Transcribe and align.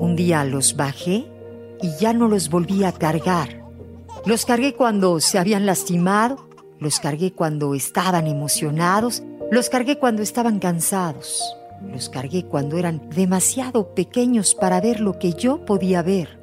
Un 0.00 0.16
día 0.16 0.46
los 0.46 0.76
bajé 0.76 1.26
y 1.82 1.90
ya 2.00 2.14
no 2.14 2.26
los 2.26 2.48
volví 2.48 2.84
a 2.84 2.92
cargar. 2.92 3.66
Los 4.24 4.46
cargué 4.46 4.72
cuando 4.72 5.20
se 5.20 5.38
habían 5.38 5.66
lastimado, 5.66 6.48
los 6.78 7.00
cargué 7.00 7.32
cuando 7.32 7.74
estaban 7.74 8.26
emocionados, 8.26 9.22
los 9.50 9.68
cargué 9.68 9.98
cuando 9.98 10.22
estaban 10.22 10.58
cansados, 10.58 11.54
los 11.92 12.08
cargué 12.08 12.46
cuando 12.46 12.78
eran 12.78 13.10
demasiado 13.10 13.94
pequeños 13.94 14.54
para 14.54 14.80
ver 14.80 15.00
lo 15.00 15.18
que 15.18 15.34
yo 15.34 15.66
podía 15.66 16.00
ver. 16.00 16.40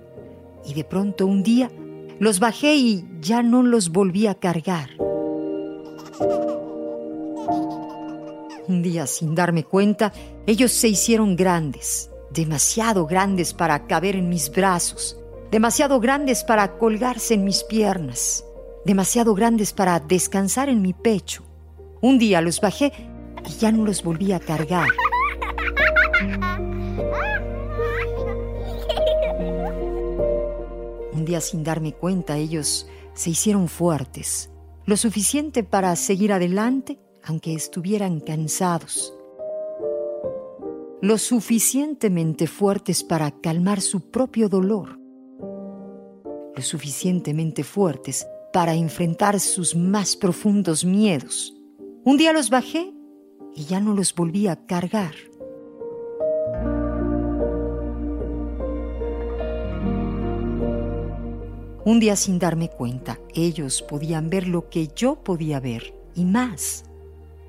Y 0.64 0.76
de 0.76 0.84
pronto 0.84 1.26
un 1.26 1.42
día 1.42 1.72
los 2.20 2.40
bajé 2.40 2.76
y 2.76 3.08
ya 3.22 3.42
no 3.42 3.64
los 3.64 3.90
volví 3.90 4.28
a 4.28 4.36
cargar. 4.36 4.92
Un 8.68 8.84
día, 8.84 9.08
sin 9.08 9.34
darme 9.34 9.64
cuenta, 9.64 10.14
ellos 10.46 10.72
se 10.74 10.90
hicieron 10.90 11.36
grandes, 11.36 12.12
demasiado 12.32 13.06
grandes 13.06 13.54
para 13.54 13.88
caber 13.88 14.16
en 14.16 14.30
mis 14.30 14.52
brazos, 14.52 15.18
demasiado 15.52 16.00
grandes 16.00 16.44
para 16.44 16.78
colgarse 16.78 17.34
en 17.34 17.44
mis 17.44 17.64
piernas, 17.64 18.46
demasiado 18.86 19.34
grandes 19.34 19.74
para 19.74 20.00
descansar 20.00 20.70
en 20.70 20.82
mi 20.82 20.94
pecho. 20.94 21.44
Un 22.02 22.20
día 22.20 22.42
los 22.42 22.62
bajé 22.62 22.92
y 23.46 23.52
ya 23.60 23.72
no 23.72 23.86
los 23.86 24.04
volví 24.04 24.32
a 24.32 24.40
cargar. 24.40 24.88
Un 31.14 31.26
día 31.26 31.42
sin 31.42 31.64
darme 31.64 31.94
cuenta 31.94 32.38
ellos 32.38 32.88
se 33.14 33.32
hicieron 33.32 33.68
fuertes, 33.68 34.52
lo 34.86 34.96
suficiente 34.96 35.64
para 35.64 35.96
seguir 35.96 36.32
adelante 36.32 37.00
aunque 37.28 37.54
estuvieran 37.54 38.22
cansados, 38.22 39.14
lo 41.02 41.20
suficientemente 41.20 42.48
fuertes 42.48 43.04
para 43.04 43.30
calmar 43.30 43.82
su 43.82 44.10
propio 44.10 44.50
dolor, 44.50 45.00
lo 46.56 46.62
suficientemente 46.62 47.64
fuertes 47.64 48.26
para 48.52 48.74
enfrentar 48.74 49.40
sus 49.40 49.76
más 49.76 50.16
profundos 50.16 50.84
miedos. 50.84 51.54
Un 52.04 52.18
día 52.18 52.34
los 52.34 52.50
bajé 52.50 52.94
y 53.54 53.66
ya 53.66 53.80
no 53.80 53.94
los 53.94 54.16
volví 54.16 54.48
a 54.48 54.66
cargar. 54.66 55.14
Un 61.86 62.00
día 62.00 62.16
sin 62.16 62.40
darme 62.40 62.70
cuenta, 62.70 63.20
ellos 63.36 63.84
podían 63.84 64.30
ver 64.30 64.48
lo 64.48 64.70
que 64.70 64.90
yo 64.96 65.24
podía 65.24 65.60
ver 65.60 65.94
y 66.16 66.26
más. 66.26 66.86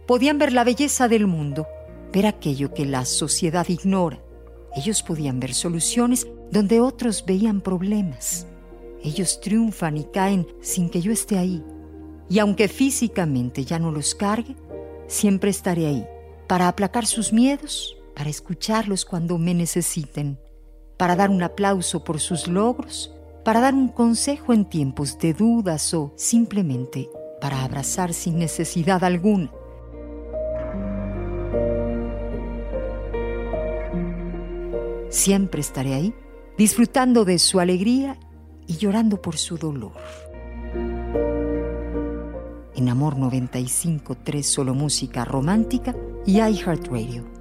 Podían 0.06 0.38
ver 0.38 0.52
la 0.52 0.64
belleza 0.64 1.08
del 1.08 1.26
mundo, 1.26 1.66
ver 2.12 2.26
aquello 2.26 2.72
que 2.74 2.84
la 2.84 3.04
sociedad 3.04 3.68
ignora. 3.68 4.22
Ellos 4.74 5.02
podían 5.02 5.40
ver 5.40 5.54
soluciones 5.54 6.26
donde 6.50 6.80
otros 6.80 7.24
veían 7.26 7.60
problemas. 7.60 8.46
Ellos 9.02 9.40
triunfan 9.40 9.96
y 9.96 10.04
caen 10.04 10.46
sin 10.60 10.90
que 10.90 11.00
yo 11.00 11.12
esté 11.12 11.38
ahí. 11.38 11.64
Y 12.28 12.38
aunque 12.38 12.68
físicamente 12.68 13.64
ya 13.64 13.78
no 13.78 13.90
los 13.90 14.14
cargue, 14.14 14.56
siempre 15.06 15.50
estaré 15.50 15.86
ahí 15.86 16.06
para 16.46 16.68
aplacar 16.68 17.06
sus 17.06 17.32
miedos, 17.32 17.96
para 18.14 18.30
escucharlos 18.30 19.04
cuando 19.04 19.38
me 19.38 19.54
necesiten, 19.54 20.38
para 20.96 21.16
dar 21.16 21.30
un 21.30 21.42
aplauso 21.42 22.04
por 22.04 22.20
sus 22.20 22.48
logros 22.48 23.12
para 23.48 23.60
dar 23.60 23.72
un 23.72 23.88
consejo 23.88 24.52
en 24.52 24.66
tiempos 24.66 25.18
de 25.18 25.32
dudas 25.32 25.94
o 25.94 26.12
simplemente 26.16 27.08
para 27.40 27.64
abrazar 27.64 28.12
sin 28.12 28.38
necesidad 28.38 29.02
alguna. 29.02 29.50
Siempre 35.10 35.60
estaré 35.60 35.94
ahí, 35.94 36.14
disfrutando 36.56 37.24
de 37.24 37.38
su 37.38 37.60
alegría 37.60 38.18
y 38.66 38.76
llorando 38.76 39.22
por 39.22 39.36
su 39.36 39.56
dolor. 39.56 39.92
En 42.74 42.88
Amor 42.88 43.16
95.3 43.16 44.42
solo 44.42 44.74
música 44.74 45.24
romántica 45.24 45.96
y 46.26 46.40
iHeartRadio. 46.40 47.37